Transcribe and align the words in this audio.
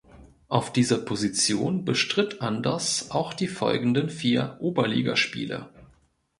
Auf 0.47 0.73
dieser 0.73 0.97
Position 0.97 1.85
bestritt 1.85 2.41
Anders 2.41 3.11
auch 3.11 3.35
die 3.35 3.47
folgenden 3.47 4.09
vier 4.09 4.57
Oberligaspiele. 4.59 5.69